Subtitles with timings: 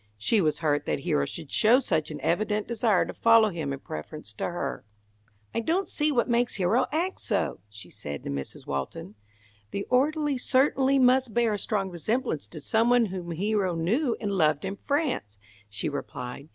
[0.17, 3.77] She was hurt that Hero should show such an evident desire to follow him in
[3.81, 4.83] preference to her.
[5.53, 8.65] "I don't see what makes Hero act so," she said to Mrs.
[8.65, 9.13] Walton.
[9.69, 14.31] "The orderly certainly must bear a strong resemblance to some one whom Hero knew and
[14.31, 15.37] loved in France,"
[15.69, 16.49] she replied.